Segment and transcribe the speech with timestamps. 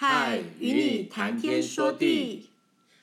[0.00, 2.50] 嗨，与你谈天说地。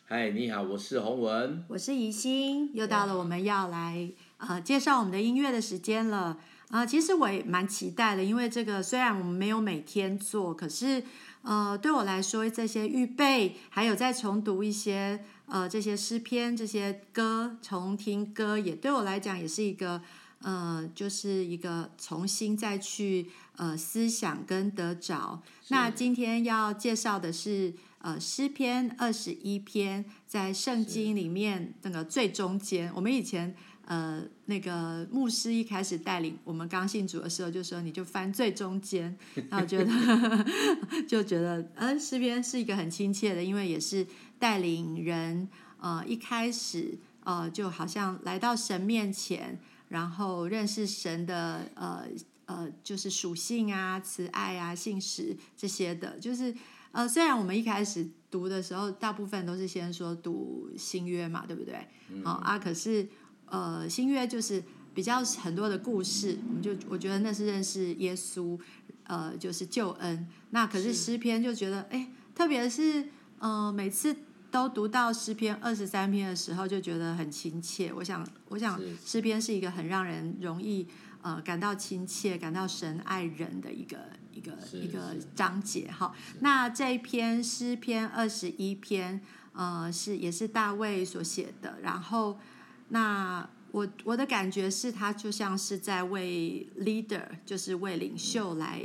[0.05, 6.37] 嗨，你好，我是洪文，我是宜心，又到了我们要来呃介绍我们的音乐的时间了。
[6.69, 11.03] 呃，其实我也蛮期待的，因为这个虽然我们没有每天做，可是
[11.41, 20.01] 呃对我来说，这些预备还有再重读一些呃这些诗篇、这些歌、重听歌，也对我来讲也是一个。
[20.41, 25.41] 呃，就是一个重新再去呃思想跟得着。
[25.69, 32.91] 那今天要介绍的是呃诗篇二十一篇，在圣经里面那个最中间。
[32.93, 39.17] 我们以前呃那个牧师一开始带领我们刚信主的时候，就说你就翻最中间，
[39.49, 40.45] 然后觉得
[41.07, 44.05] 就觉得嗯诗篇是一个很亲切的，因为也是
[44.37, 49.59] 带领人呃一开始呃就好像来到神面前。
[49.89, 52.05] 然后认识神的呃
[52.45, 56.53] 呃，就是属性啊、慈爱啊、信实这些的，就是
[56.91, 61.87] 呃，虽然我们一开始读的时候，大部分都是先说读新约嘛，对不对？
[62.23, 63.07] 好、啊，可是
[63.47, 68.59] 呃，新约就是比较很多的故事，我们就我觉得那是认识耶稣，
[69.03, 70.27] 呃，就是救恩。
[70.51, 74.15] 那可是诗篇就觉得，哎，特别是呃，每次。
[74.55, 77.91] 都读到诗篇二十三篇的时候，就觉得很亲切。
[77.91, 80.87] 我想，我想诗篇是一个很让人容易
[81.21, 83.97] 呃感到亲切、感到神爱人的一个
[84.31, 85.91] 一个一个章节。
[85.91, 89.19] 哈，那这一篇诗篇二十一篇，
[89.51, 91.79] 呃，是也是大卫所写的。
[91.81, 92.39] 然后，
[92.87, 98.81] 那我我的感觉是他就像是在为 leader，就是为领袖来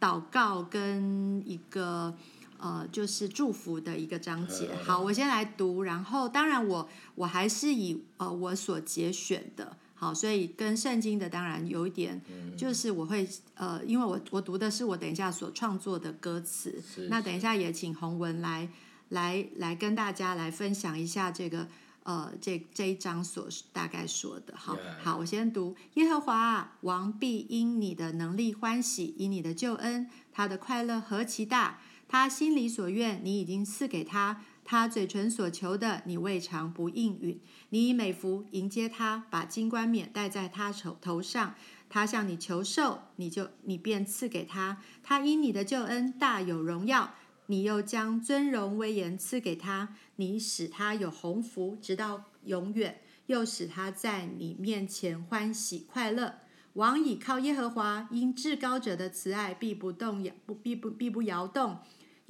[0.00, 2.16] 祷告，跟一个。
[2.62, 4.70] 呃，就是祝福的一个章节。
[4.84, 12.22] 好，我先来读，然后当然我我还是以呃我所节选的，好，所以跟圣经的当然有一点，
[12.56, 18.68] 就是我会呃，因为我我读的是我等一下所创作的歌词，那等一下也请洪文来
[19.08, 21.66] 来来跟大家来分享一下这个
[22.04, 24.54] 呃这这一章所大概说的。
[24.56, 31.80] 好，好，我先读：耶和华王必因你的能力欢喜，以你的救恩，他的快乐何其大。
[32.12, 34.36] 他心里所愿，你已经赐给他；
[34.66, 37.40] 他嘴唇所求的，你未尝不应允。
[37.70, 41.54] 你以美福迎接他，把金冠冕戴在他头头上。
[41.88, 44.82] 他向你求寿，你就你便赐给他。
[45.02, 47.14] 他因你的救恩大有荣耀，
[47.46, 49.96] 你又将尊荣威严赐给他。
[50.16, 56.34] 你使他有鸿福，直到永远，又使他在你面前欢喜快乐。
[56.74, 61.78] 王倚靠耶和华，因至高者的慈爱必不动摇，不必不必不摇动。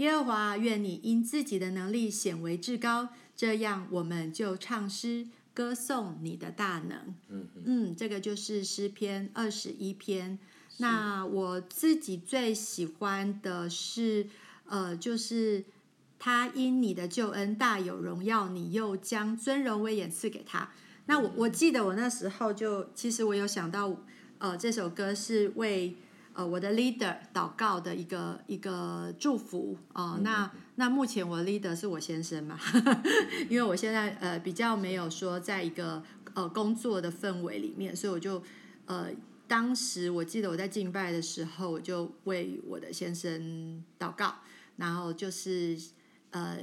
[0.02, 7.14] 耶和华，愿你因自己的能力显为至高，这样我们就唱诗歌颂你的大能。
[7.28, 10.40] 嗯嗯，这个就是诗篇二十一篇。
[10.78, 14.26] 那我自己最喜欢的是，
[14.66, 15.64] 呃，就是
[16.18, 20.68] 他因你的救恩大有荣耀，你又将尊荣威严赐给他。
[21.06, 23.96] 那我我记得我那时候就，其实我有想到，
[24.38, 25.94] 呃，这首歌是为。
[26.34, 32.58] 呃，我的 leader 祷告的一个一个祝福啊、呃，那那目前我的 leader 是我先生嘛，
[33.50, 36.02] 因为我现在呃比较没有说在一个
[36.34, 38.42] 呃工作的氛围里面，所以我就
[38.86, 39.08] 呃
[39.46, 44.36] 当时我记得我在敬拜的时候，我就为我的先生祷告，
[44.76, 45.78] 然后就是
[46.30, 46.58] 呃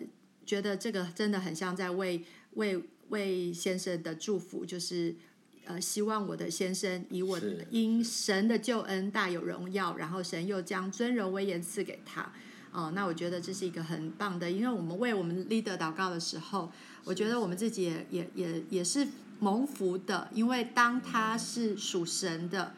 [0.46, 5.16] 觉得这个真的很像在为为为先生的祝福，就是。
[5.70, 12.24] 呃，希望我的先生以我因神的救恩大有荣耀，然后神又将尊荣威严赐给他。
[12.72, 16.72] 哦、呃，那我觉得这是一个很棒的，因为我们为我们 leader 祷告的时候，
[17.04, 19.08] 我觉得我们自己也也也也是
[19.40, 22.74] 蒙福的，因为当他是属神的，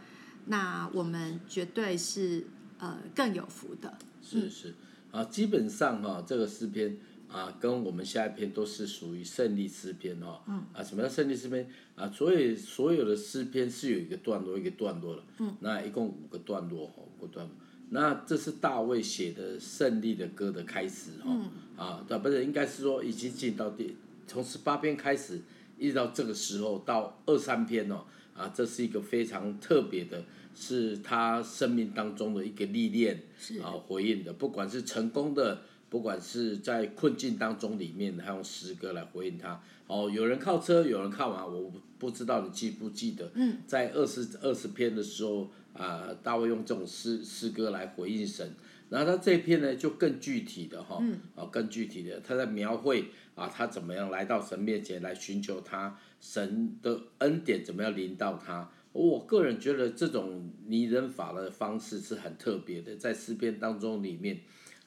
[0.48, 2.46] 那我们绝对是
[2.78, 3.98] 呃更有福的。
[4.22, 4.76] 是是
[5.12, 6.98] 啊，基本上哈、啊，这个诗篇。
[7.32, 10.42] 啊，跟我们下一篇都是属于胜利诗篇哦。
[10.48, 10.66] 嗯。
[10.74, 11.66] 啊，什么叫胜利诗篇？
[11.96, 15.24] 啊，所以所有的诗篇是有一个段落一个段落的。
[15.40, 15.56] 嗯。
[15.62, 17.56] 那一共五个段落哈，五个段落。
[17.90, 21.28] 那这是大卫写的胜利的歌的开始哈。
[21.28, 21.50] 嗯。
[21.78, 23.96] 啊，对，不是，应该是说已经进到第
[24.28, 25.40] 从十八篇开始，
[25.78, 28.04] 一直到这个时候到二三篇哦。
[28.36, 30.22] 啊，这是一个非常特别的，
[30.54, 33.24] 是他生命当中的一个历练。
[33.40, 33.60] 是。
[33.60, 35.62] 啊，回应的，不管是成功的。
[35.92, 39.62] 不管是在困境当中里面，他用诗歌来回应他。
[39.88, 48.54] 哦，有人靠车，有人靠马，我不知道你记不记得，嗯、在二十二十篇的时候，啊、呃，大卫用这种诗诗歌来回应神。
[48.88, 58.72] 然后他这篇呢，就更具体的哈，啊、嗯哦，更具体的，他在描绘啊，他怎么样来到神面前来寻求他神的恩典，怎么样临到他。
[58.94, 64.40] 我个人觉得这种拟人法的方式是很特别的，在诗篇当中里面。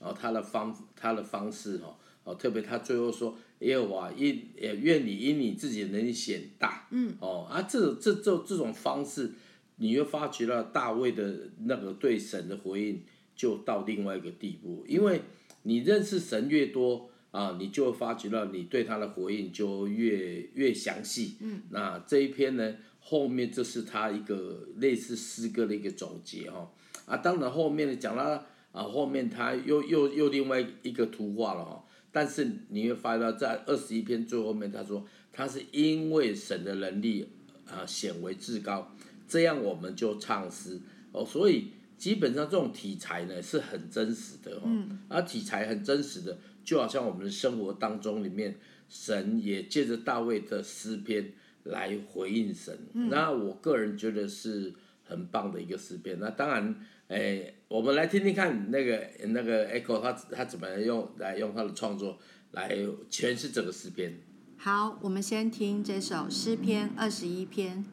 [0.04, 9.32] 哦，他的方他的方式哦，哦，特别他最后说耶和华因也愿你因你自己的能力显大，嗯，哦啊，这这这这种方式，
[9.76, 13.02] 你会发觉了大卫的那个对神的回应
[13.34, 15.22] 就到另外一个地步，因为
[15.62, 26.70] 你认识神越多啊，你就会发觉到你对他的回应就越越详细，嗯，那这一篇呢，后面这是他一个类似诗歌的一个总结哈，
[27.06, 28.44] 啊，当然后面呢讲到。
[28.74, 37.28] 啊，后面他又又又另外一个图画了哈，但是你会发现到在二十一篇最后面，他说他是因为神的能力
[37.68, 38.92] 啊显为至高，
[39.28, 40.80] 这样我们就唱诗。
[41.12, 44.62] 哦，所以基本上这种题材呢是很真实的哦，
[45.08, 48.56] 而题材很真实的，就好像我们的生活当中里面，
[48.88, 51.32] 神也借着大卫的诗篇
[51.62, 54.74] 来回应神，那我个人觉得是
[55.04, 56.74] 很棒的一个诗篇，那当然。
[57.06, 62.20] 哎，我们来听听看那个那个 Echo 他他怎么用来用他的创作
[62.52, 62.70] 来
[63.10, 64.20] 诠释这个诗篇。
[64.56, 67.84] 好，我们先听这首诗篇二十一篇。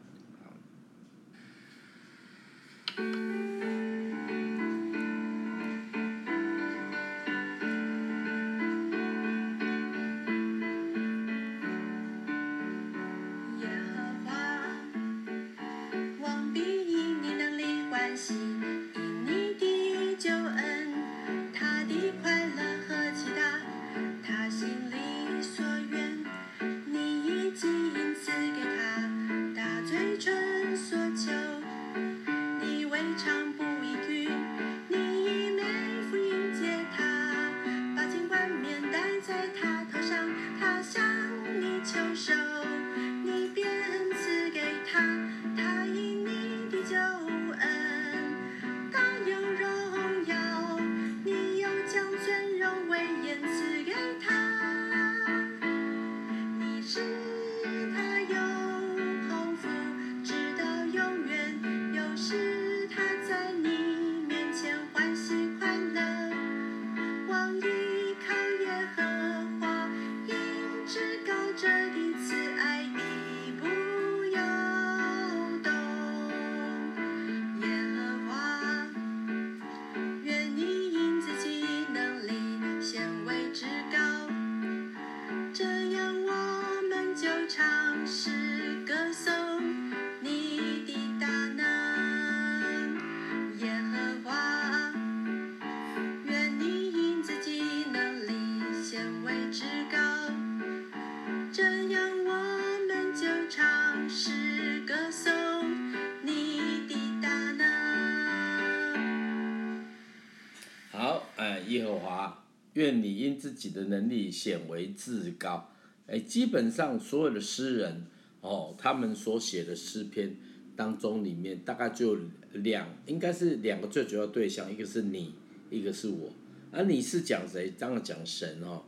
[112.74, 115.70] 愿你因自己的能力显为至高。
[116.08, 118.06] 哎，基本上所有的诗人
[118.42, 120.36] 哦，他们所写的诗篇
[120.76, 122.18] 当中，里面大概就
[122.54, 125.34] 两，应该是两个最主要对象，一个是你，
[125.70, 126.30] 一个是我。
[126.72, 127.74] 而、啊、你是讲谁？
[127.78, 128.84] 当然讲神哦。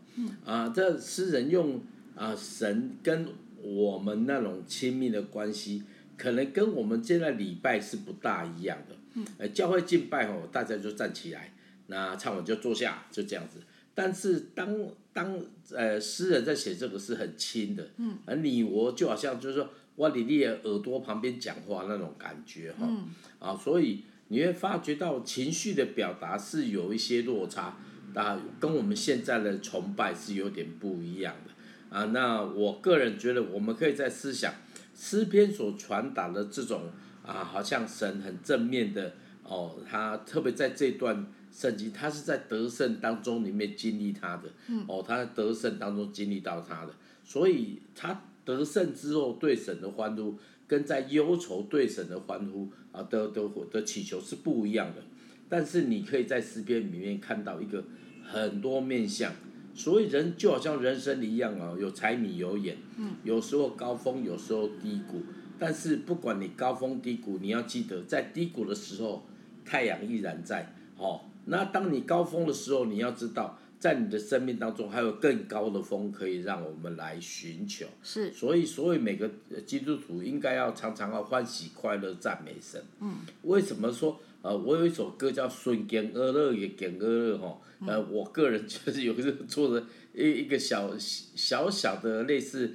[0.46, 1.82] 啊，这诗人用
[2.16, 3.28] 啊神跟
[3.62, 5.84] 我们那种亲密的关系，
[6.18, 8.96] 可能跟我们现在礼拜是不大一样的。
[9.16, 9.54] 嗯。
[9.54, 11.54] 教会敬拜哦，大家就站起来。
[11.88, 13.60] 那唱完就坐下，就这样子。
[13.96, 14.76] 但是当
[15.14, 15.40] 当
[15.72, 23.06] 呃诗人在写这个是很轻的，嗯，而你我就好像就是说，我你你的耳朵旁边讲话那种感觉哈，嗯、
[23.38, 27.78] 啊，所以你会发觉到情绪的表达是有一些落差，
[28.16, 32.06] 啊，跟我们现在的崇拜是有点不一样的啊。
[32.06, 34.56] 那我个人觉得，我们可以在思想
[34.96, 36.90] 诗篇所传达的这种
[37.24, 39.14] 啊，好像神很正面的
[39.44, 41.28] 哦，他特别在这段。
[41.54, 46.94] 圣经，他是在得胜当中里面经历他的，嗯、哦，他在得胜当中经历到他的，
[47.24, 50.36] 所以他得胜之后对神的欢呼，
[50.68, 55.04] 跟在忧愁对神的欢呼啊的的的祈求是不一样的。
[55.48, 57.84] 但是你可以在诗篇里面看到一个
[58.24, 59.32] 很多面相，
[59.76, 65.22] 所以人就好像人生一样啊，有柴米油盐，嗯、有时候高峰，有时候低谷。
[65.60, 69.24] 但是不管你高峰低谷，你要记得在低谷的时候，
[69.64, 71.22] 太阳依然在，哦。
[71.46, 77.86] 那当你高峰的时候，你要知道，在你的生命当中还有更高的峰可以让我们来寻求。
[78.02, 78.32] 是。
[78.32, 79.30] 所以，所以每个
[79.66, 82.82] 基督徒应该要常常要欢喜快乐赞美神。
[83.00, 83.18] 嗯。
[83.44, 87.60] 为什么说呃，我有一首歌叫《顺见阿乐也见阿乐》哈？
[87.86, 92.74] 呃，我个人就是有个做的一一个小小小的类似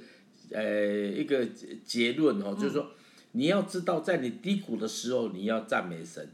[0.51, 1.43] 呃一个
[1.83, 2.91] 结论哦，就是说
[3.31, 6.27] 你要知道，在你低谷的时候，你要赞美神。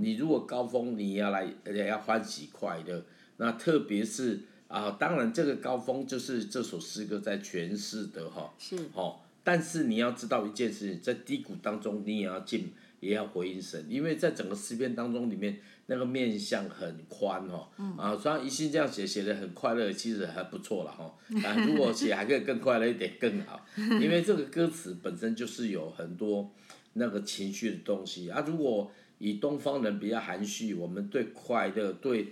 [0.00, 3.04] 你如果高峰，你要来，也要欢喜快乐，
[3.36, 8.52] 那特别是啊，当然这个高峰就是这首诗歌在诠释的哈。
[8.58, 8.76] 是。
[8.94, 15.60] 哦，但是你要知道一件事情，在低谷当中，你也要进，也要回应神，因为在整个诗篇当中里面，
[15.90, 17.66] 那个面相很宽哦。
[17.78, 17.96] 嗯。
[17.96, 21.12] 啊，虽然一心这样写，写的很快乐，其实还不错了哈。
[21.44, 26.50] 啊，如果写还可以更快乐一点更好，因为这个歌词本身就是有很多
[26.92, 28.44] 那个情绪的东西啊。
[28.46, 32.28] 如果以东方人比较含蓄，我们对快乐、对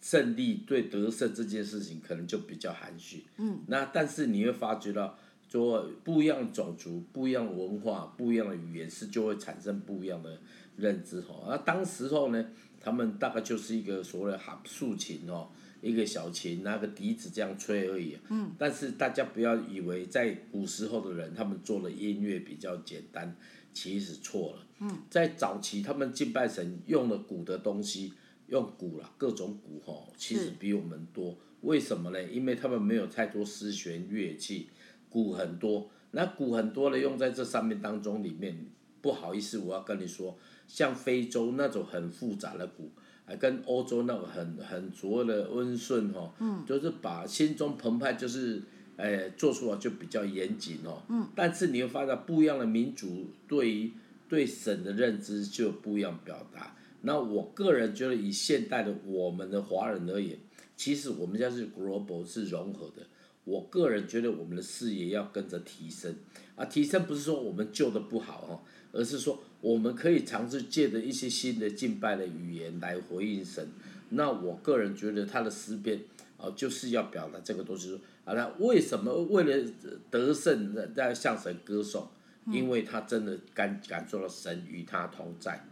[0.00, 3.24] 胜利、对得胜这件事情可能就比较含蓄。
[3.38, 3.60] 嗯。
[3.66, 10.38] 那但是你会发觉到，说不一样的种族、不一样的文化、不一样的语言，是就会产生不一样的
[10.76, 11.34] 认知哈。
[11.48, 12.46] 那当时候呢，
[12.80, 15.48] 他们大概就是一个所谓的哈竖琴哦，
[15.82, 18.16] 一个小琴拿个笛子这样吹而已。
[18.30, 18.50] 嗯。
[18.58, 23.36] 但是大家不要以为在古时候的人，他们做的音乐比较简单。
[23.72, 28.12] 其实错了，在早期他们敬拜神用了鼓的东西，
[28.48, 31.38] 用鼓啦，各种鼓吼，其实比我们多。
[31.60, 32.20] 为什么呢？
[32.24, 34.68] 因为他们没有太多丝弦乐器，
[35.08, 38.66] 鼓很多，那鼓很多的用在这上面当中里面，
[39.00, 40.36] 不好意思，我要跟你说，
[40.70, 42.88] 像非洲那种很复杂的鼓，
[43.26, 46.32] 还跟欧洲那种很很拙的温顺吼，
[46.66, 48.62] 就是把心中澎湃就是。
[49.02, 51.02] 哎，做出来就比较严谨哦。
[51.08, 51.26] 嗯。
[51.34, 53.90] 但是你会发现不一样的民族对于
[54.28, 56.76] 对神的认知就不一样表达。
[57.00, 60.36] 那我个人觉得，以现代的我们的华人而言，
[60.76, 63.06] 其实我们家是 global 是融合的。
[63.44, 66.14] 我个人觉得我们的视野要跟着提升
[66.54, 68.60] 啊，提升不是说我们旧的不好哦，
[68.92, 73.68] 而是说我们可以尝试借着一些新的敬拜的语言来回应神。
[74.10, 76.00] 那我个人觉得他的诗篇
[76.36, 77.98] 啊，就是要表达这个东西。
[78.24, 79.70] 好了，为什么为了
[80.10, 82.08] 得胜在向神歌颂？
[82.46, 85.62] 因为他真的感感受到神与他同在，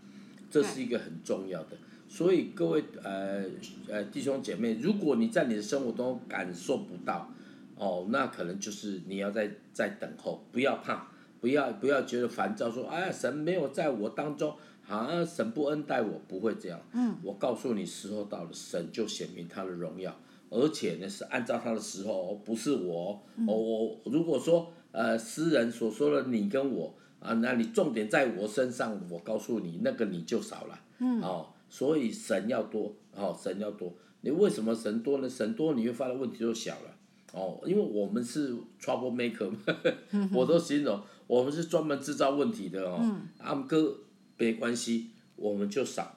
[0.50, 1.70] 这是一个很重要的。
[2.08, 3.42] 所以各位呃
[3.88, 7.32] 呃弟兄姐妹，如果你在你的生活中感受不到，
[7.74, 16.80] 哦，那可能就是你要在在等候，不要怕，不要不要觉得烦躁，说哎呀神没有在我当中，好像神不恩待我，不会这样。
[16.92, 20.14] 嗯，我告诉你，时候到了，神就显明他的荣耀。
[20.50, 23.22] 而且呢，是按照他的时候，不是我。
[23.36, 30.80] 嗯、我如果说呃，诗人所说的你跟我啊，那你重点在我身上，我告诉你，那个你就少了。
[30.98, 31.20] 嗯。
[31.20, 33.92] 哦，所以神要多，哦，神要多。
[34.22, 35.28] 你为什么神多呢？
[35.28, 36.96] 神多，你会发现问题就小了。
[37.34, 39.52] 哦，因为我们是 trouble maker，
[40.32, 40.98] 我都形容
[41.28, 42.98] 我们是专门制造问题的哦。
[43.00, 43.28] 嗯。
[43.38, 44.00] 阿们哥，
[44.36, 46.16] 没关系，我们就少。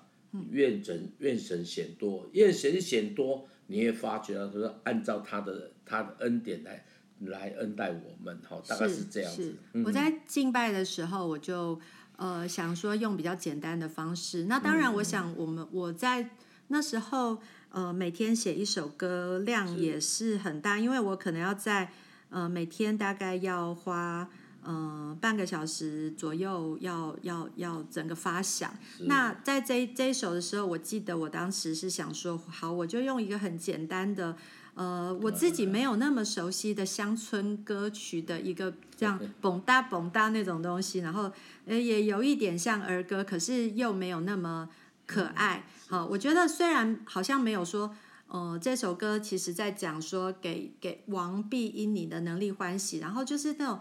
[0.50, 3.46] 愿神愿神显多，愿神显多。
[3.68, 6.86] 你也发觉到，说按照他的他的恩典来
[7.20, 9.53] 来恩待我们，哈，大概是这样子。
[9.84, 11.77] 我在敬拜的时候，我就
[12.15, 14.46] 呃想说用比较简单的方式。
[14.46, 16.30] 那当然，我想我们我在
[16.70, 17.38] 那时候
[17.70, 21.91] 呃每天写一首歌量也是很大，因为我可能要在
[22.30, 24.30] 呃每天大概要花。
[24.63, 28.72] 嗯、呃，半个小时左右要要要整个发响。
[29.00, 34.38] 那在这这一首的时候，我记得我当时是想说，好，我就用一个很简单的，
[34.75, 41.32] 呃，我自己没有那么熟悉的乡村歌曲的一个这样蹦哒蹦哒那种东西，然后
[41.65, 44.70] 呃也有一点像儿歌，可是又没有那么
[45.08, 45.65] 可爱。
[45.88, 47.96] 好，我觉得虽然好像没有说，
[48.27, 53.80] 呃，这首歌其实在讲说给给王碧因你的能力欢喜，然后就是那种。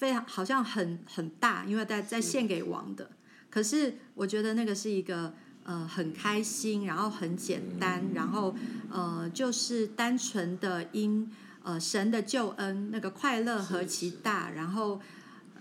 [0.00, 3.10] 非常好像很很大，因为在在献给王的。
[3.50, 8.56] 可是我觉得那个是一个呃很开心，然后很简单，然后
[8.90, 11.30] 呃就是单纯的因
[11.62, 15.02] 呃神的救恩那个快乐何其大，然后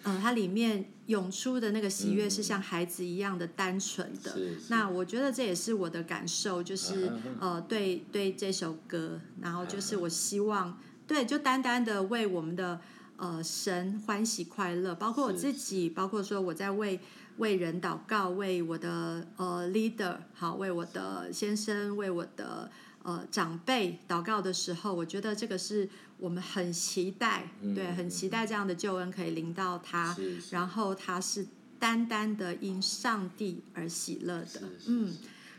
[0.03, 4.37] 呃它里面涌出的那个喜悦是像孩子一样的单纯的。
[4.69, 12.79] 那我觉得这也是我的感受，就是 呃对对这首歌，然后就是我希望对就单单的为我们的。
[13.19, 16.97] 呃，神欢喜快乐，包括我自己，包括说我在为
[17.37, 22.71] 为人祷告，为我的呃 leader 好，为我的先生，为我的
[23.03, 30.15] 呃长辈祷告的时候，我觉得这个是我们很期待，嗯、对，很期待这样的救恩可以临到他，
[30.51, 31.45] 然后他是
[31.77, 35.13] 单单的因上帝而喜乐的，嗯，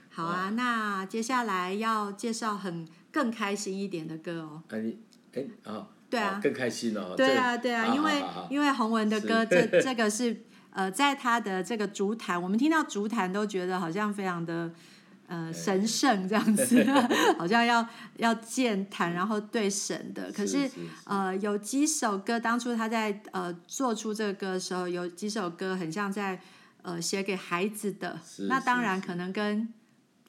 [0.09, 4.95] 好啊，那接下来要介绍很更开心一点的歌哦，哎
[5.35, 5.88] 哎啊。
[6.11, 7.14] 对啊，哦、更开心了。
[7.17, 14.71] 对啊，对啊，因为因为洪文的歌，这这个是呃，在他的这个竹坛，我们听到竹坛都觉得好像非常的
[15.26, 16.85] 呃神圣这样子，
[17.38, 17.87] 好像要
[18.17, 20.31] 要建坛，然后对神的。
[20.33, 20.69] 可是
[21.05, 26.40] 呃，有几首歌，当初他在呃做出这个歌的时候，有几首歌很像在
[26.83, 28.19] 呃写给孩子的。
[28.49, 29.73] 那当然可能跟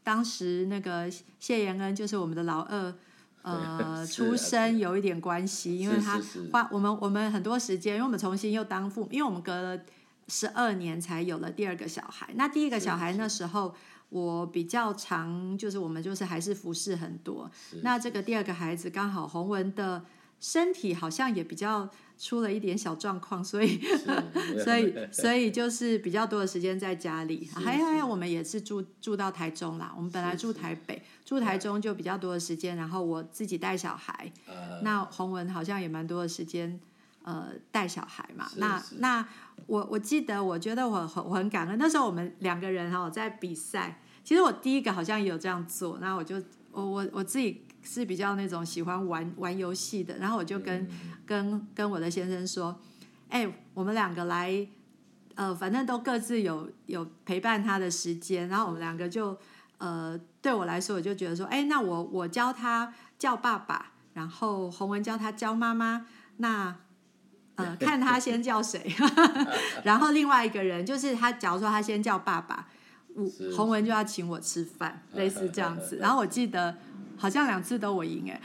[0.03, 1.07] 当时那个
[1.39, 2.93] 谢延恩就是我们的老二，
[3.41, 6.21] 呃， 出生有一点关系，因为他
[6.51, 9.79] 花我们我们很多时间，因为我们重新又当父母，因为我们隔了
[10.27, 12.29] 十二年才有了第二个小孩。
[12.35, 13.73] 那第一个小孩那时候
[14.09, 17.49] 我比较长，就是我们就是还是服侍很多。
[17.81, 20.05] 那这个第二个孩子刚好洪文的
[20.39, 21.89] 身体好像也比较。
[22.21, 23.81] 出了一点小状况，所以
[24.63, 27.49] 所以 所以就是比较多的时间在家里。
[27.51, 29.91] 还有还有，我们也是住住到台中啦。
[29.97, 31.01] 我们本来住台北，
[31.31, 32.75] 住台中就比较多的时间。
[32.75, 36.77] 然后我自己带小孩，呃、那洪文好像也蛮多的时间
[37.23, 38.49] 呃带小孩嘛。
[38.49, 39.27] 是是那那
[39.67, 41.79] 我我记得，我觉得我很我很感恩。
[41.79, 45.99] 那时候我们两个人哈在比赛，其实我第一个好像也有这样做。
[46.01, 46.35] 那我就
[46.71, 47.63] 我我我自己。
[47.83, 52.79] 是比较那种喜欢玩玩游戏的，然后我就跟、嗯、跟跟我的先生说，
[53.27, 54.67] 哎、欸，我们两个来，
[55.33, 59.35] 呃，反正都各自有有陪伴他的时间，然后我们两个就，
[59.81, 66.05] 呃，对我来说，我就觉得说，哎、欸，那我我教他叫爸爸，然后洪文教他叫妈妈，
[66.37, 66.75] 那
[67.55, 68.95] 呃， 看他先叫谁，
[69.83, 72.67] 然后另外一个人就是他，假如说他先叫爸爸，
[73.15, 73.25] 我
[73.57, 76.77] 洪文就要请我吃饭， 类似这样子，然后我记得。
[77.17, 78.41] 好像两次都我赢哎，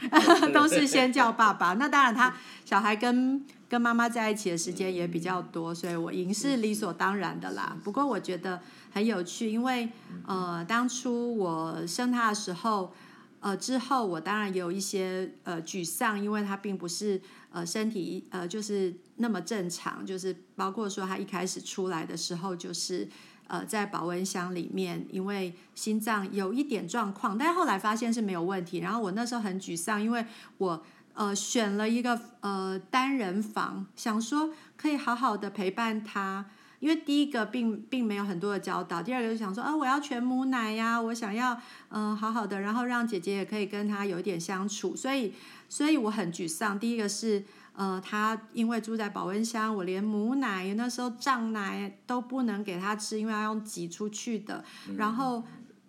[0.53, 1.73] 都是先叫爸爸。
[1.73, 2.31] 那当然，他
[2.63, 7.77] 小孩跟跟妈妈在一起的时间也比较多，所以我赢是理所当然的啦。
[7.83, 9.89] 不过我觉得很有趣，因为
[10.25, 12.93] 呃，当初我生他的时候，
[13.39, 17.21] 呃，之后我当然有一些呃沮丧，因为他并不是
[17.51, 23.07] 呃身体呃就是那么正常，就是包括说他一开始出来的时候就是。
[23.49, 28.79] 呃，在保温箱里面，因为心脏有一点状况，但后来发现是没有问题。
[28.79, 30.25] 然后我那时候很沮丧，因为
[30.57, 30.83] 我
[31.17, 36.45] 呃选了一个呃单人房，想说可以好好的陪伴他。
[36.79, 41.53] 因为第一个并并没有很多的教导，第二个就想说啊，我要全母奶呀，我想要
[41.89, 44.95] 嗯、呃、好好的，然后让姐姐也可以跟他有一点相处。
[44.95, 45.33] 所以，
[45.67, 46.79] 所以我很沮丧。
[46.79, 47.43] 第一个是。
[47.77, 54.65] 呃，他因为住在保温箱，我连母奶那时候胀奶都不能给他吃，因为要用挤出去的。
[54.97, 55.43] 然后，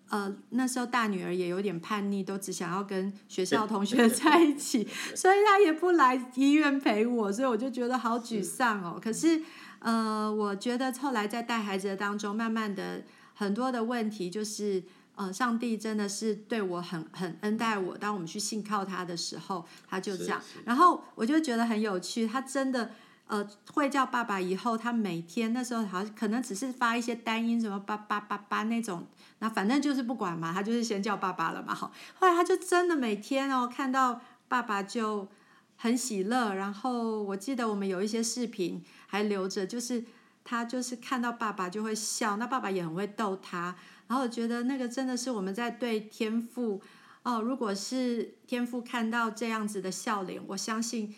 [0.08, 9.00] 呃，那时候大女儿也有点叛逆，都只想要跟学校同学 在一起，所以她也不来医院陪我，所以我就觉得好沮丧哦。
[9.02, 9.42] 可是，
[9.78, 14.82] 呃，我觉得后来在带孩子的当中，慢慢的很多的问题就是。
[15.18, 17.98] 呃，上帝真的是对我很很恩待我。
[17.98, 20.40] 当我们去信靠他的时候，他就这样。
[20.64, 22.92] 然后我就觉得很有趣，他真的
[23.28, 24.40] 呃会叫爸爸。
[24.40, 29.06] 以后他每天那时候好像可能只是发一些单音，什么爸爸爸爸那种。
[29.38, 31.72] 那反正就是不管嘛，他就是先叫爸爸了嘛。
[31.72, 35.28] 好，后来他就真的每天哦看到爸爸就
[35.76, 36.54] 很喜乐。
[36.54, 40.04] 然后我记得我们有一些视频还留着，就是
[40.42, 43.76] 他就是看到爸爸就会笑，那爸爸也很会逗他。
[44.08, 46.80] 然后我觉得那个真的是我们在对天赋
[47.22, 51.14] 哦，如果是天父看到这样子的笑脸，我相信，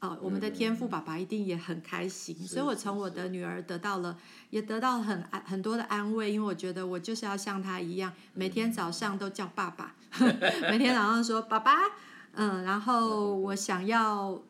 [0.00, 2.36] 哦，我们的天赋爸爸一定也很开心。
[2.46, 4.18] 所以我从我的女儿得到了，
[4.50, 9.94] 也得到很安很多的安慰，因为我觉得我就是要像她一样，每天早上都叫爸爸，
[10.70, 11.72] 每天早上说爸爸，
[12.32, 14.42] 嗯，然后我想要，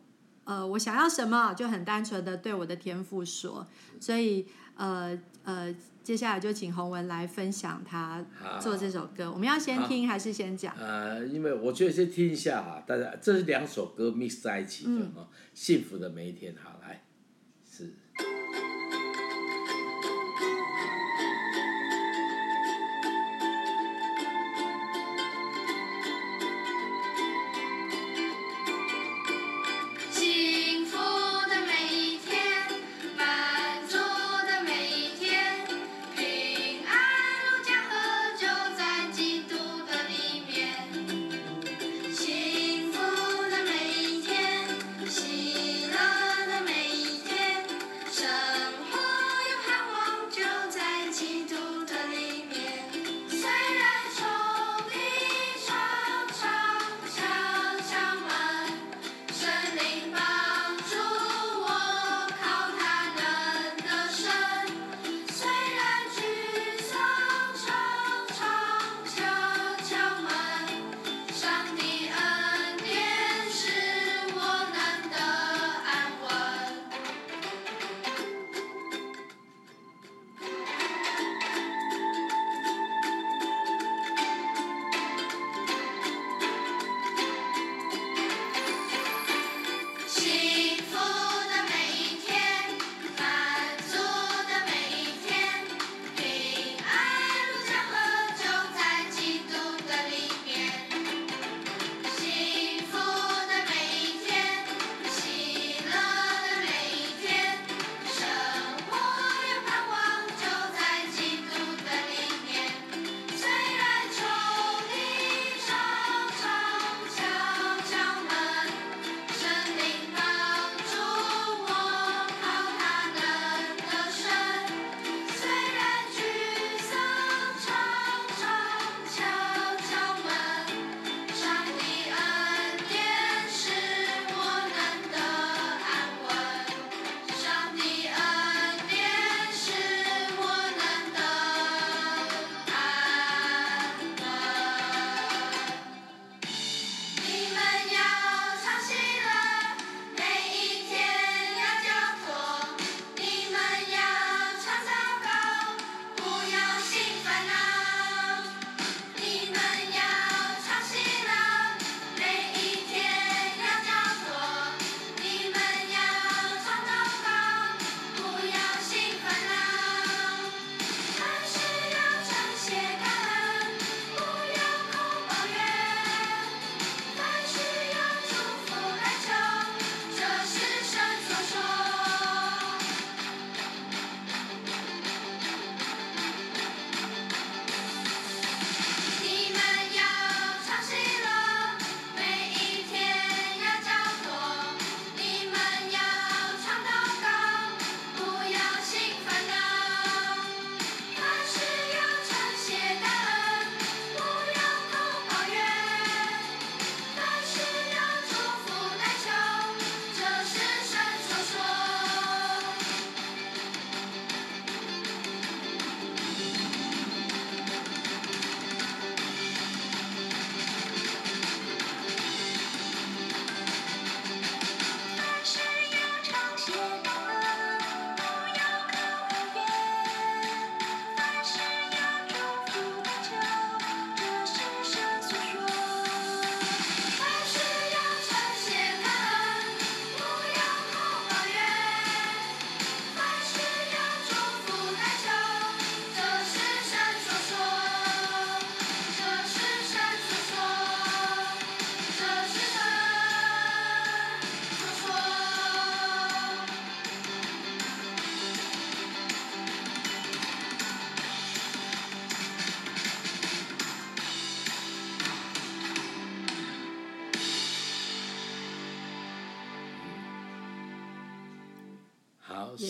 [0.44, 3.66] 呃，我想要什么，就很单纯的对我的天赋说，
[4.00, 5.74] 所以，呃，呃。
[6.06, 8.24] 接下来就请洪文来分享他
[8.60, 9.28] 做这首歌。
[9.28, 10.72] 我们要先听还是先讲？
[10.78, 17.02] 呃，因为我觉得先听一下哈，大家这是两首歌 mix 在一起的，嗯，幸福的每一天，好来。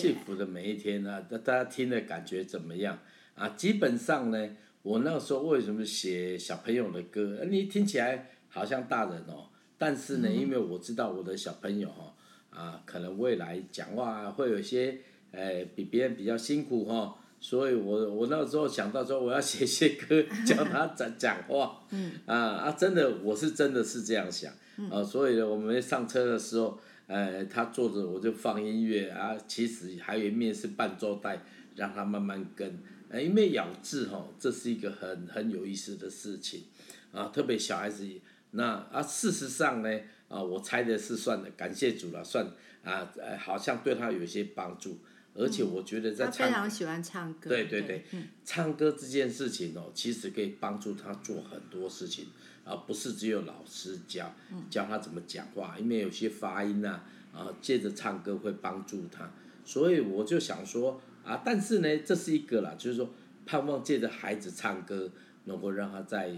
[0.07, 2.97] 幸福的每一天呢、啊，大大家听的感觉怎么样
[3.35, 3.49] 啊？
[3.49, 4.49] 基本上呢，
[4.81, 7.45] 我那个时候为什么写小朋友的歌？
[7.49, 12.15] 你听起来好像大人哦，但是呢，因为我知道我的小朋友哈
[12.51, 14.97] 啊，可能未来讲话会有些
[15.31, 21.81] 呃比别人比较辛苦哈，所以我我那个时候想到说我要写些歌 教他讲讲话，
[22.25, 24.53] 啊啊，真的我是真的是这样想
[24.89, 26.79] 啊，所以呢，我们上车的时候。
[27.07, 31.41] 呃，他坐着我就放音乐啊，其实还有一面是伴奏带，
[31.75, 32.79] 让他慢慢跟。
[33.09, 36.65] 呃，因为咬字哈，这是一个很很有意思的事情，
[37.11, 38.05] 啊，特别小孩子。
[38.51, 39.89] 那啊，事实上呢，
[40.27, 42.45] 啊，我猜的是算的，感谢主了，算
[42.83, 44.99] 啊，呃，好像对他有一些帮助。
[45.33, 47.49] 而且我觉得在唱，他非常喜欢唱歌。
[47.49, 52.25] 对对对，嗯、唱歌这件事情哦，其实可以帮助他做很多事情，
[52.67, 54.33] 而不是只有老师教
[54.69, 56.99] 教他怎么讲话，因为有些发音呐，
[57.33, 59.29] 啊，借着唱歌会帮助他。
[59.63, 63.09] 所以我就想说啊，但是呢，这是一个啦，就是说
[63.45, 65.09] 盼望借着孩子唱歌，
[65.45, 66.35] 能够让他在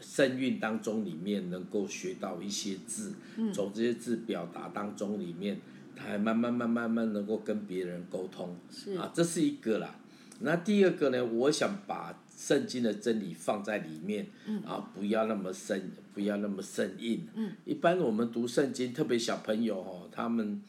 [0.00, 3.14] 声韵当中里面能够学到一些字，
[3.52, 5.60] 从这些字表达当中里面。
[5.94, 9.94] 还慢慢慢慢慢能够跟别人沟通，是啊，这是一个啦。
[10.40, 11.22] 那第二个呢？
[11.22, 15.80] 我想把圣经的真理放在里面，嗯、啊，不要那么生，
[16.12, 17.24] 不要那么生硬。
[17.34, 20.60] 嗯、一般我们读圣经，特别小朋友哦，他们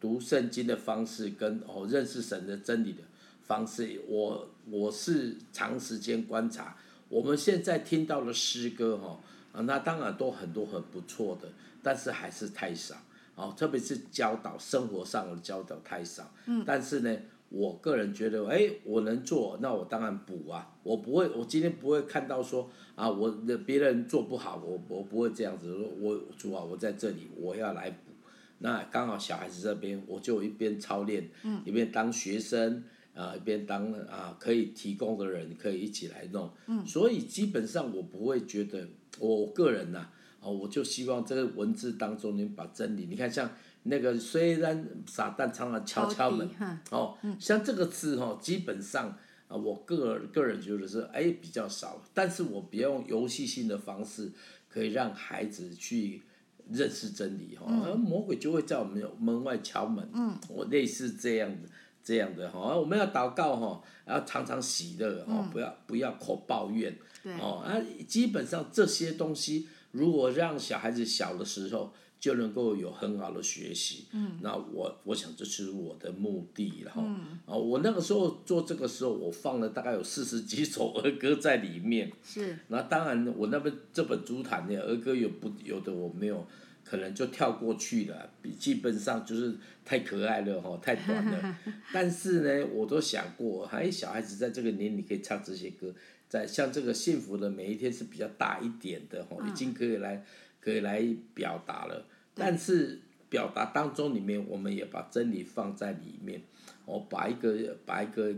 [0.00, 3.02] 读圣经的方式跟哦认识神的真理的
[3.42, 6.76] 方式，我我是长时间观察。
[7.08, 9.18] 我们现在听到的诗歌哈，
[9.52, 11.48] 啊，那当然都很多很不错的，
[11.82, 12.94] 但是还是太少。
[13.34, 17.14] 哦，特别是教导生活上的教导太少，嗯，但是呢，
[17.48, 28.12] 我个人觉得，哎，我能做，那我当然补啊，我不会，我今天不会看到说啊，我的别人做不好，我我不会这样子说，我主啊，我在这里，我要来补，
[28.58, 32.82] 那刚好小孩子这边，我就一边操练，嗯，一边当学生
[33.14, 38.88] 啊，一边当啊可以提供的人，可以一起来弄，嗯，所以基本上我不会觉得，
[39.20, 40.12] 我个人呐、啊。
[40.38, 43.50] 哦，我就希望这个文字当中，你把真理，你看像
[43.88, 46.48] 那个虽然撒旦常常敲敲门，
[46.90, 49.16] 哦，像这个字哈，基本上
[49.48, 54.32] 啊，我个个人觉得是哎比较少，但是我别用游戏性的方式，
[54.68, 56.22] 可以让孩子去
[56.70, 61.68] 认识真理哈，而魔鬼就会在我们门外敲门，嗯，我类似这样的
[62.02, 69.68] 这样的哈，我们要祷告哈，要常常喜乐哦，不要不要口抱怨，对，哦啊，基本上这些东西。
[69.92, 77.02] 如果让小孩子小的时候就能够有很好的学习，嗯，那我我想这是我的目的了哈。
[77.04, 82.10] 嗯，啊，我那个时候做这个时候，我放了大概有四十几首儿歌在里面。
[82.24, 82.58] 是。
[82.68, 86.44] 那当然，我那边这本主坛的儿歌有不有的我没有，
[86.82, 88.30] 可能就跳过去了。
[88.58, 91.58] 基本上就是太可爱了哈，太短了。
[91.92, 95.94] 但是呢，我都想过，哎，小孩子在这个年龄可以唱这些歌。
[96.28, 100.24] 在像这个幸福的每一天是比较大一点的吼，已经可以来
[100.66, 101.00] 可以来
[101.32, 102.04] 表达了。
[102.34, 102.98] 但是
[103.28, 106.42] 表达当中里面，我们也把真理放在里面，
[106.86, 108.34] 哦，把一个把一个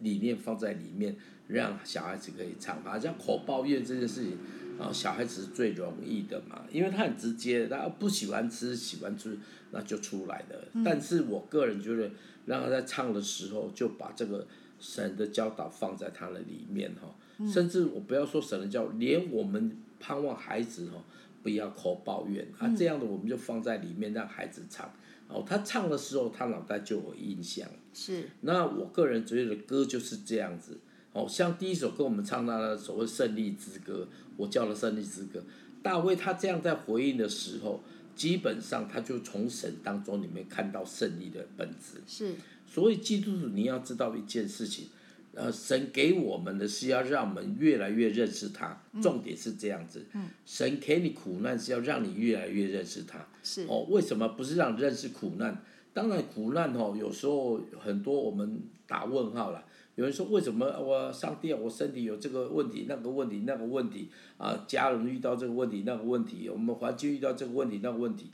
[0.00, 1.16] 理念放在里面，
[1.48, 2.82] 让小孩子可以唱。
[2.82, 4.36] 好像口抱怨这件事情，
[4.78, 9.38] 啊，小孩子是最容易的嘛，因为他很直接，他不喜欢吃，喜欢吃，
[9.70, 10.68] 那就出来了。
[10.84, 12.10] 但是我个人觉得，
[12.44, 14.46] 让他在唱的时候，就把这个
[14.78, 17.08] 神的教导放在他的里面哈。
[17.50, 21.00] 甚至我不要说神的教，连我们盼望孩子哦，
[21.42, 24.92] 不要口抱怨啊，这样的我们就放在里面让孩子唱，
[25.28, 27.68] 哦，他唱的时候他脑袋就有印象。
[27.92, 28.28] 是。
[28.42, 30.78] 那我个人觉得歌就是这样子，
[31.12, 35.42] 哦，像第一首歌我们唱到的所谓胜利之歌，我叫了胜利之歌，
[35.82, 37.82] 大卫他这样在回应的时候，
[38.14, 42.00] 基本上他就从神当中里面看到胜利的本质。
[42.06, 42.34] 是。
[42.66, 44.88] 所以基督徒你要知道一件事情。
[45.32, 50.04] 呃，神给我们的是要让我们越来越认识他，重点是这样子。
[50.12, 53.24] 嗯，神给你苦难是要让你越来越认识他。
[53.42, 55.62] 是哦，为什么不是让你认识苦难？
[55.92, 59.64] 当然苦难哦，有时候很多我们打问号了。
[59.96, 68.30] 有人说，为什么我上帝啊，我身体有这个问题、那个问题、那个问题啊，家人遇到这个问题、那个问题，我们环境遇到这个问题、那个问题。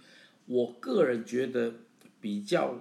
[0.47, 1.75] 我个人觉得
[2.21, 2.79] 比较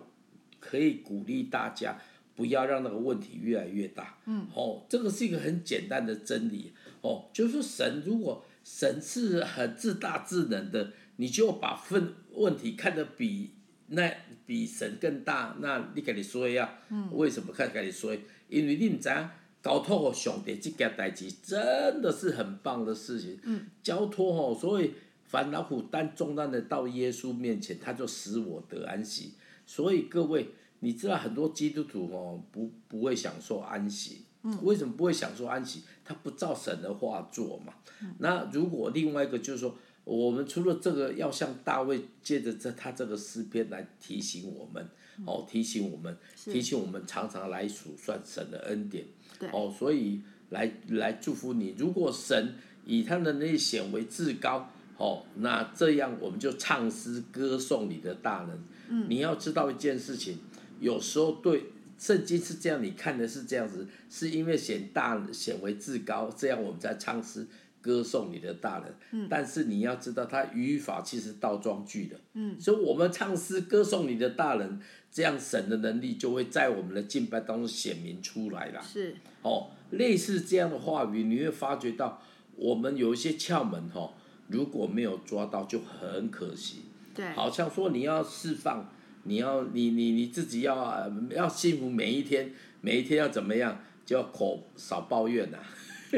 [0.60, 1.98] 可以鼓励大家。
[2.36, 4.18] 不要让那个问题越来越大。
[4.26, 6.74] 嗯，哦，这个是一个很简单的真理。
[7.02, 13.52] 哦，就是说神如果神是很自大自能的，你就把分问题看得比
[13.88, 14.12] 那
[14.46, 16.80] 比神更大，那你跟你说呀？
[16.90, 18.14] 嗯，为什么看跟你说？
[18.50, 19.30] 因为你们讲
[19.64, 23.40] 交托上帝这件代志真的是很棒的事情。
[23.44, 24.92] 嗯，交托哦，所以
[25.24, 29.36] 烦恼苦担重担的到耶稣面前，他就使我得安息。
[29.66, 30.50] 所以各位。
[30.80, 34.26] 你知道很多基督徒哦，不不会享受安息。
[34.44, 34.58] 嗯。
[34.64, 35.84] 为什么不会享受安息？
[36.04, 37.74] 他不照神的话做嘛。
[38.02, 38.14] 嗯。
[38.20, 44.90] 那如果另外一个就是说，我们除了这个，要向大卫借着这他这个诗篇来提醒我们，
[45.26, 49.06] 哦，提醒我们，提醒我们常常来数算神的恩典。
[49.40, 49.50] 对。
[49.50, 51.76] 哦，所以来来祝福你。
[51.78, 54.70] 如果神以他的那显为至高。
[54.98, 58.58] 哦，那这样我们就唱诗歌颂你的大能。
[58.88, 60.40] 嗯，你要知道一件事情，
[60.80, 61.66] 有时候对
[61.98, 67.48] 圣经是这样，你看的是这样子，是因为显大显为至高，这样我们在唱诗
[67.82, 68.94] 歌颂你的大人。
[69.12, 72.20] 嗯，但是你要知道，它语法其实倒装句的。
[72.34, 74.80] 嗯，所以我们唱诗歌颂你的大人，
[75.12, 78.82] 这样神的能力就会在我们的敬拜当中显明出来了。
[78.82, 82.22] 是，哦，类似这样的话语，你会发觉到
[82.56, 84.14] 我们有一些窍门，哈。
[84.48, 86.82] 如果没有抓到就很可惜，
[87.16, 88.88] 对，好像说你要释放，
[89.26, 95.64] 你要你你你自己要要幸福每一天，每一天要怎么样，就要口少抱怨呐、啊。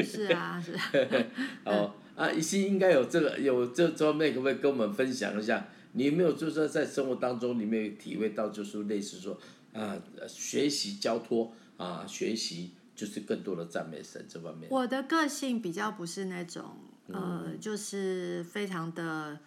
[0.02, 1.24] 是啊， 是啊。
[1.64, 5.66] 哦啊，一心应该有这个有这方面，可不可以跟我们分享一下？
[5.92, 9.38] 你有没有就是说在生活当中，你没有体会到，就是类似说
[9.72, 9.96] 啊，
[10.28, 14.68] 学习交托啊，学习就是更多的赞美神这方面。
[14.70, 16.64] 我的个性比较不是那种。
[17.10, 19.38] 呃，就是非常的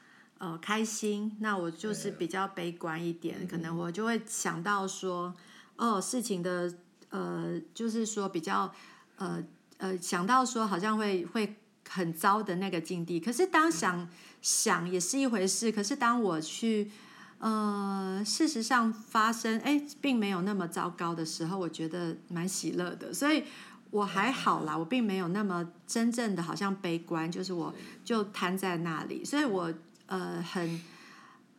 [0.42, 5.32] 呃开心，那我就是比较悲观一点，可能我就会想到说，
[5.76, 6.74] 哦，事情的
[7.12, 8.74] 呃，就是说比较
[9.18, 9.44] 呃
[9.78, 14.10] 呃想到说好像会会很糟的那个境地，可是当想
[14.42, 16.90] 想也是一回事，可是当我去
[17.38, 23.44] 呃事实上发生，哎，并没有那么糟糕的时候，我觉得蛮喜乐的，所以。
[23.92, 27.76] 我还好啦，我并没有那么真正的好像悲观，就是我
[28.06, 29.70] 就瘫在那里，所以我
[30.12, 30.82] 呃很，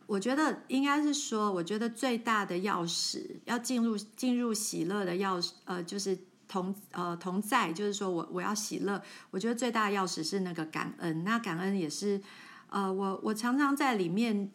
[0.05, 6.15] 我觉得应该是说，我觉得最大的钥匙要进入进入喜乐的钥匙，呃，就是
[6.47, 12.21] 同呃同在，就是说我我要喜乐，我觉得最大的钥匙是那个感恩，那感恩也是
[12.69, 14.51] 呃我我常常在里面。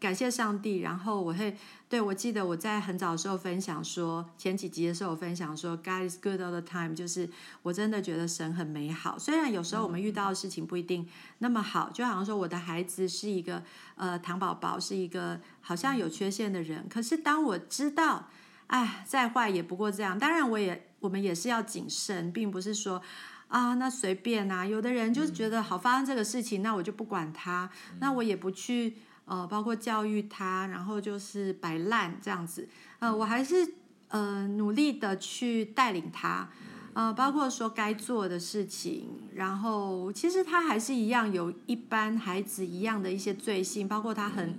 [0.00, 1.54] 感谢上帝，然后我会
[1.86, 7.28] 对我记得我在很早的时候分享说，前几集的时候我分享说，God is good all the time，就是
[7.60, 9.18] 我真的觉得神很美好。
[9.18, 11.06] 虽然有时候我们遇到的事情不一定
[11.40, 13.62] 那么好，就好像说我的孩子是一个
[13.96, 16.86] 呃糖宝宝，是一个好像有缺陷的人。
[16.88, 18.30] 可是当我知道，
[18.68, 20.18] 哎，再坏也不过这样。
[20.18, 23.02] 当然，我也我们也是要谨慎，并不是说
[23.48, 24.64] 啊那随便啊。
[24.64, 28.96] 有的人就是觉得好发生这个事情，那我就不管他，那我也不去。
[29.30, 32.68] 呃，包括教育他，然后就是摆烂这样子。
[32.98, 33.74] 呃，我还是
[34.08, 36.48] 呃努力的去带领他。
[36.94, 44.58] 呃，包括说该做的事情，然后其实他还是一样有一般孩子一样的一些罪性，包括他很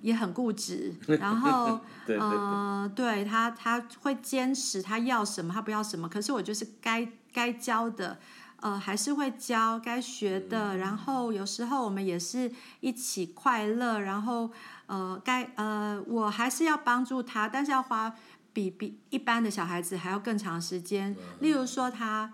[0.00, 6.08] 也很固执， 然后呃，对他他会坚持他要什么，他不要什么。
[6.08, 8.18] 可是我就是该该教的。
[8.62, 14.50] 呃，还是会教该学的，然后有时候我们也是一起快乐，然后
[14.86, 18.14] 呃，该呃，我还是要帮助他，但是要花
[18.52, 21.14] 比比一般的小孩子还要更长时间。
[21.40, 22.32] 例如说他。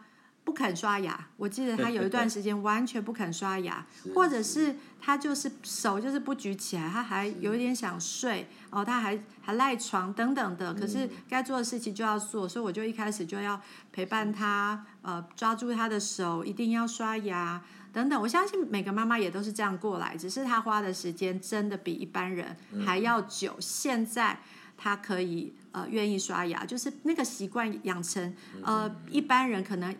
[0.49, 3.85] 不肯刷牙，我记得他有一段 时间完全不肯刷牙，
[4.15, 10.73] 或者是他就是手就是不举起来，他还有一点想睡，哦，他还还赖床等等的。
[10.73, 13.61] 可是该做的事情就要做，所以我就一开始就要
[13.93, 18.19] 陪伴他，呃，抓住他的手，一定要刷牙等等。
[18.19, 22.57] 我相信每个妈妈也都是这样过来，只是他花的时间真的比一般人
[22.87, 23.55] 还要久。
[23.61, 24.41] 现在
[24.79, 29.95] 他可以呃愿意刷牙，就是那个习惯养成，呃，一般人可能。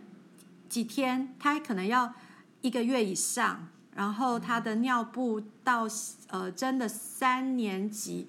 [0.69, 2.13] 几天，他可能要
[2.61, 5.87] 一个月以上，然后他的尿布到
[6.29, 8.29] 呃真的三年级，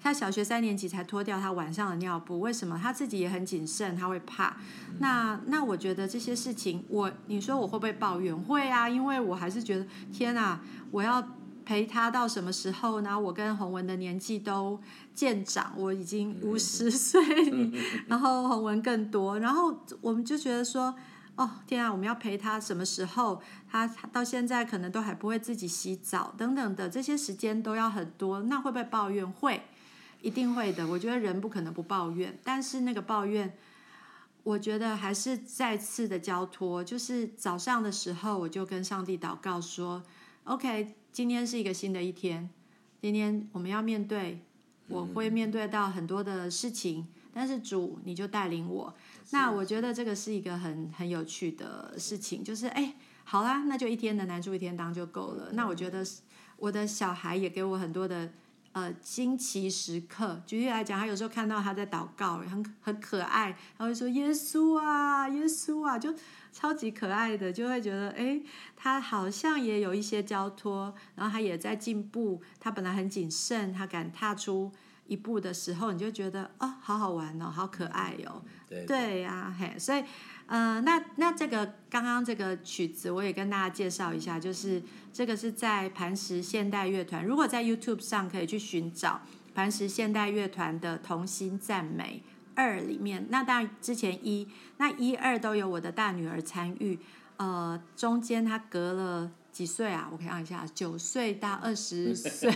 [0.00, 2.40] 他小学三年级才脱掉他晚上的尿布。
[2.40, 2.78] 为什么？
[2.80, 4.56] 他自己也很谨慎，他会怕。
[5.00, 8.36] 那那我觉得这些事情，我你说我会不会抱怨？
[8.36, 11.22] 会啊，因为我还是觉得天哪，我要
[11.64, 13.18] 陪他到什么时候呢？
[13.18, 14.80] 我跟洪文的年纪都
[15.14, 17.20] 渐长，我已经五十岁，
[18.06, 20.94] 然后洪文更多，然后我们就觉得说。
[21.36, 21.90] 哦天啊！
[21.90, 23.40] 我们要陪他什么时候？
[23.70, 28.42] 他到现在可能都还不会自己洗澡，等等的这些时间都要很多。
[28.42, 29.26] 那会不会抱怨？
[29.26, 29.62] 会，
[30.20, 30.86] 一定会的。
[30.86, 33.56] 我觉得人不可能不抱怨，但是那个抱怨，
[34.42, 36.84] 我觉得还是再次的交托。
[36.84, 40.02] 就是早上的时候，我就跟上帝祷告说
[40.44, 42.50] ：“OK，今天是一个新的一天，
[43.00, 44.44] 今天我们要面对，
[44.88, 48.94] 我会面对到很多的事情，但是主你就带领我。”
[49.30, 55.50] 那我觉得这个是一个很很有趣的事情，就是哎，好啦，那就一天的难处一天当就够了。
[55.52, 56.04] 那我觉得
[56.56, 58.30] 我的小孩也给我很多的
[58.72, 60.42] 呃惊奇时刻。
[60.46, 66.14] 举例来讲，他有时候看到他在祷告，很很可爱，他会说耶稣啊，耶稣啊，就
[66.52, 68.40] 超级可爱的，就会觉得哎，
[68.76, 72.42] 他好像也有一些交托，然后他也在进步。
[72.60, 74.70] 他本来很谨慎，他敢踏出
[75.06, 78.42] 一步的时候，你就觉得啊、哦，好好玩哦，好可爱哦。
[78.86, 80.02] 对呀、嘿，所以。
[80.48, 89.22] 呃，那那这个刚刚这个曲子，我也跟大家介绍一下，就是这个是在磐石现代乐团，如果在 YouTube 上可以去寻找
[89.54, 92.22] 磐石现代乐团的《同心赞美
[92.54, 96.98] 二》里面，那当然之前一、那一二都有我的大女儿参与，
[97.38, 100.10] 呃，中间她隔了几岁啊？
[100.12, 102.52] 我看一下，九岁到二十岁，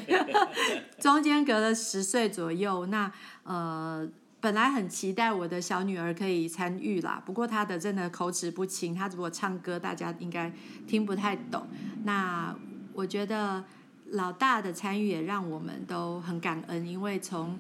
[1.01, 3.11] 中间隔了十岁左右，那
[3.45, 4.07] 呃。
[4.47, 10.53] 本来很期待我的小女儿可以参与啦，不过她的真的口齿不清，她如果唱歌，大家应该
[10.87, 11.67] 听不太懂。
[12.05, 12.55] 那
[12.93, 13.65] 我觉得
[14.11, 17.59] 老大的参与也让我们都很感恩，因为从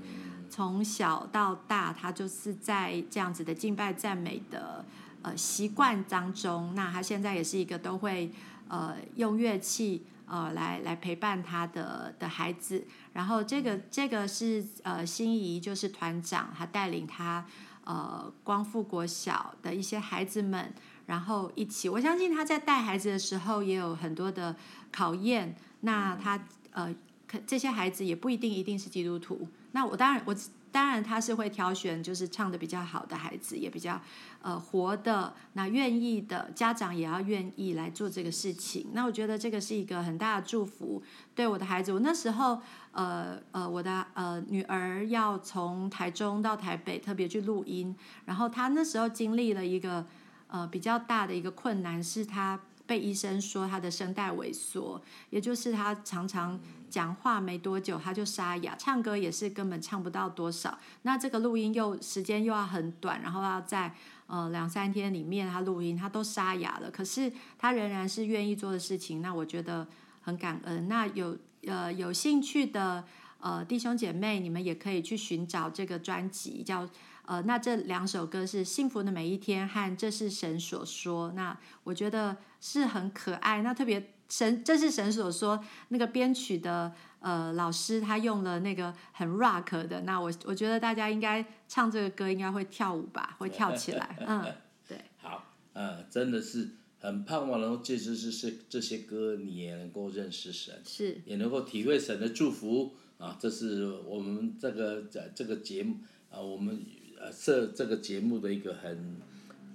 [0.49, 4.85] 从小到大，他就是在这样子的敬拜赞美的
[5.22, 6.72] 呃习惯当中。
[6.77, 8.31] 那他现在也是一个都会
[8.68, 10.05] 呃用乐器。
[10.27, 17.47] 呃，来来陪伴他的的孩子，然后这个这个是呃心仪，就是团长，他带领他
[17.85, 20.75] 呃光复国小的一些孩子们，
[21.07, 24.57] 然后一起，我相信他在带孩子的时候也有很多的
[24.91, 26.95] 考验，那他呃
[27.27, 30.35] 可这些孩子也不一定一定是基督徒，那我当然我。
[30.77, 33.99] 当然，他是会挑选就是唱得比较好的孩子，也比较
[34.43, 38.89] 呃活的，那愿意的家长也要愿意来做这个事情。
[38.93, 41.03] 那我觉得这个是一个很大的祝福，
[41.35, 41.95] 对我的孩子。
[41.95, 42.61] 我那时候
[42.93, 47.97] 呃呃，我的呃女儿要从台中到台北特别去录音，
[48.27, 50.05] 然后她那时候经历了一个
[50.49, 52.61] 呃比较大的一个困难，是她。
[52.89, 56.57] 被医生说他的声带萎缩，也就是他常常
[56.97, 60.78] 讲话没多久他就沙哑，唱歌也是根本唱不到多少。
[61.03, 63.94] 那这个录音又时间又要很短，然后要在
[64.28, 66.90] 呃两三天里面他录音，他都沙哑了。
[66.90, 69.86] 可是他仍然是愿意做的事情，那我觉得
[70.22, 70.88] 很感恩。
[70.88, 71.36] 那有
[71.66, 73.05] 呃有兴趣的
[73.40, 76.88] 呃弟兄姐妹，你们也可以去寻找这个专辑叫。
[77.28, 83.62] 呃，那这两首歌是《幸福的每一天》和《这是神所说》，那我觉得是很可爱。
[83.62, 94.16] 那特别神，这是神所说，那个编曲的呃老师他用了那个很 rock 的，那我我觉得大家应该唱这个歌应该会跳舞吧，会跳起来。
[94.27, 94.45] 嗯，
[94.89, 94.99] 对。
[95.18, 103.37] 好，呃，真的是很盼望，然后这是是是这些歌你也能够认识神，是也能够体会神的祝福啊。
[103.41, 105.97] 这是我们这个这这个节目
[106.31, 106.85] 啊，我们。
[107.18, 109.16] 呃，设这个节目的一个很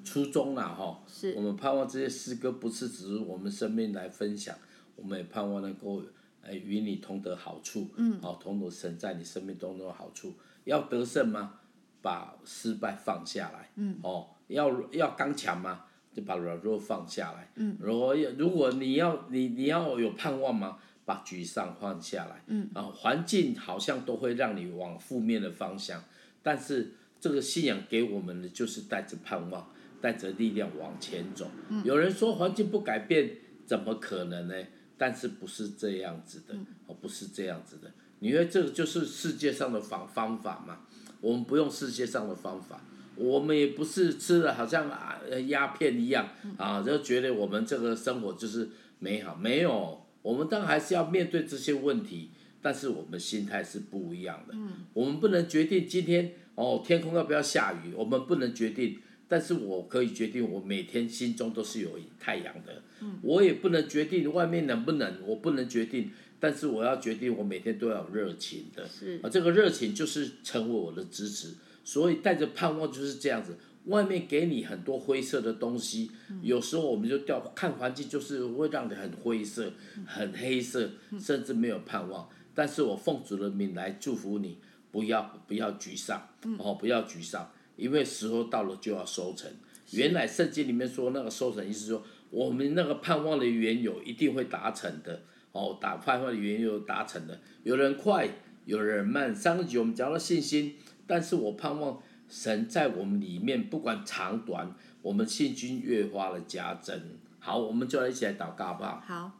[0.04, 4.56] 初衷啦，哈，是我们盼望这些诗歌不是只是我们生命来分享，
[4.95, 6.04] 我们也盼望能够
[6.41, 10.34] 哎与你同得好处，嗯，好，同得神在你生命当中的好处。
[10.66, 11.60] 要得胜吗？
[12.02, 15.86] 把失败放下来，嗯，哦，要要刚强吗？
[16.14, 20.78] 就把软弱放下来，嗯，如果如果你要你你要有盼望吗？
[21.04, 26.04] 把沮丧放下来，嗯，啊，环境好像都会让你往负面的方向，
[26.41, 26.95] 但是。
[27.22, 29.72] 这个信仰给我们的就是带着盼望，
[30.02, 31.49] 带着力量往前走。
[31.70, 33.30] 嗯、有人说环境不改变
[33.66, 34.56] 怎么可能呢？
[34.97, 36.56] 但是不是这样子的，
[36.88, 37.91] 哦，不是这样子的。
[38.20, 40.80] 你以为这个就是世界上的方方法嘛？
[41.22, 42.82] 我们不用世界上的方法，
[43.16, 46.28] 我们也不是吃了好像啊鸦片一样
[46.58, 49.36] 啊，就觉得我们这个生活就是美好。
[49.36, 52.32] 没有，我们当然还是要面对这些问题，
[52.62, 54.54] 但是我们心态是不一样的。
[54.56, 56.34] 嗯、我们不能决定今天。
[56.54, 57.93] 哦，天空要不要下雨？
[57.95, 58.99] 我们不能决定，
[59.32, 62.82] 但是我可以决定，我每天心中都是有太阳的。
[63.00, 63.18] 嗯。
[63.22, 68.86] 我也不能决定外面冷不冷，我不能决定，但是我要决定，我每天都要有热情的。
[68.86, 69.22] 是。
[69.24, 71.54] 啊，这个热情就是成为我的支持，
[71.86, 73.58] 所以带着盼望就是这样子。
[73.86, 79.72] 外面给你很多灰色的东西，嗯、有时候我们就掉看环境，就是会让你很灰色、
[80.06, 82.28] 很黑色，甚至没有盼望。
[82.54, 84.58] 但是我奉主的名来祝福你。
[84.92, 86.22] 不要不要沮丧，
[86.58, 87.50] 哦，不要沮丧，
[87.82, 89.52] 因为时候到了就要收成。
[89.92, 98.30] 原来圣经里面说那个收成，意思说我们那个盼望的缘由一定会达成的，哦，打盼望的缘由达成的，有人快，
[98.66, 99.36] 有人慢。
[99.36, 100.76] 上个集我们讲到信心，
[101.08, 107.02] 但是我盼望神在我们里面不管长短，我们信心越发的加增。
[107.40, 109.16] 好，我们就来一起来祷告，吧好？
[109.16, 109.32] 好。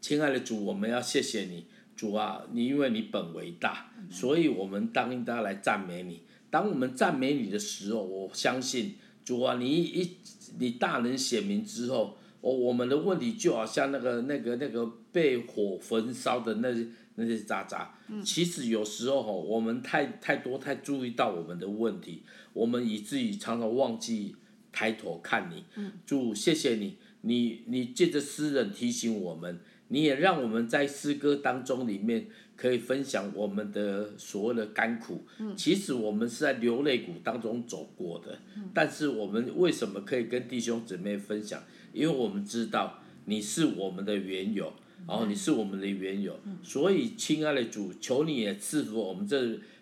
[0.00, 1.66] 亲爱的主，我们要谢谢你。
[1.96, 6.22] 主啊，你因为你本为大，所以我们当应当来赞美你。
[6.54, 8.94] 当我们赞美你的时候，我相信
[9.24, 10.08] 主啊，你一
[10.56, 16.86] 你大能显明之后，我我们的问题就好像那个那个那个被火焚烧的那些
[17.16, 17.92] 那些渣渣。
[18.24, 24.36] 其实有时候我们太太多太注意到我们的问题，我们以至于常常忘记
[24.70, 25.64] 抬头看你。
[26.06, 32.28] 主，谢谢你，你你借着诗人提醒我们，你也让我们在诗歌当中里面
[32.64, 35.22] 可以分享我们的所谓的甘苦。
[35.54, 38.38] 其实我们是在流泪谷当中走过的，
[38.72, 41.62] 但是我们为什么可以跟弟兄姊妹分享？
[41.92, 44.72] 因为我们知道你是我们的缘由。
[45.06, 49.36] 哦，你是我们的缘由，所以亲爱的主，求你也赐福我们这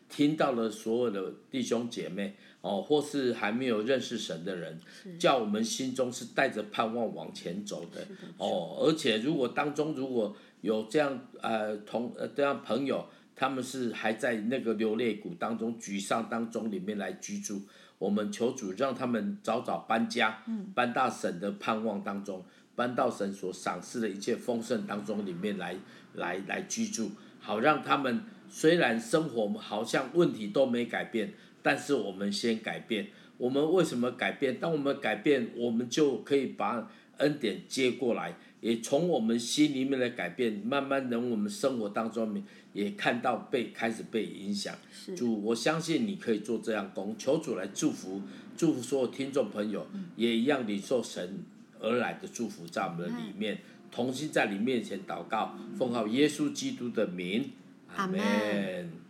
[0.08, 4.80] 听到了所有的弟兄姐妹，哦，或是还没有认识神的人，
[5.20, 8.04] 叫我们心中是带着盼望往前走的，
[8.36, 13.06] 哦，而且如果当中如果有这样呃同呃这样朋友，
[13.36, 17.60] 他们是还在那个流泪谷当中、沮丧当中里面来居住，
[17.98, 20.42] 我们求主让他们早早搬家，
[20.74, 22.42] 搬到神的盼望当中。
[22.74, 25.76] 搬到神所赏赐的一切丰盛当中里面来，
[26.14, 33.08] 来来居住，好让他们虽然生活好像问题都没改变，但是我们先改变。
[33.36, 34.58] 我们为什么改变？
[34.58, 42.42] 当我们改变，我们就可以把恩典接过来，也从我们心里面的改变，慢慢能我们生活当中
[42.72, 44.74] 也看到被开始被影响。
[45.14, 48.22] 主，我相信你可以做这样工，求主来祝福，
[48.56, 49.86] 祝福所有听众朋友，
[50.16, 51.44] 也一样领受神。
[51.80, 53.58] 而来的祝福在我们的里面，
[53.90, 57.50] 同心在你面前祷告，奉好耶稣基督的名，
[57.96, 59.01] 阿门。